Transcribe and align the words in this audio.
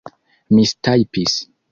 mistajpis 0.53 1.33